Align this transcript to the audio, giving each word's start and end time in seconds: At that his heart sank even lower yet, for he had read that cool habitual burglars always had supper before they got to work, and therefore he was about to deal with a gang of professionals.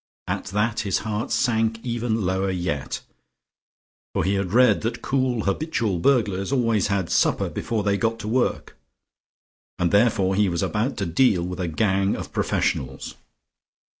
At 0.27 0.45
that 0.45 0.79
his 0.79 0.97
heart 1.05 1.29
sank 1.31 1.79
even 1.85 2.25
lower 2.25 2.49
yet, 2.49 3.01
for 4.15 4.23
he 4.23 4.33
had 4.33 4.51
read 4.51 4.81
that 4.81 5.03
cool 5.03 5.43
habitual 5.43 5.99
burglars 5.99 6.51
always 6.51 6.87
had 6.87 7.11
supper 7.11 7.49
before 7.51 7.83
they 7.83 7.97
got 7.97 8.17
to 8.21 8.27
work, 8.27 8.75
and 9.77 9.91
therefore 9.91 10.33
he 10.33 10.49
was 10.49 10.63
about 10.63 10.97
to 10.97 11.05
deal 11.05 11.43
with 11.43 11.59
a 11.59 11.67
gang 11.67 12.15
of 12.15 12.33
professionals. 12.33 13.13